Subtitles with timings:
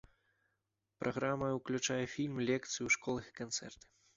[1.03, 3.85] Праграма ўключае фільм, лекцыі ў школах і канцэрты.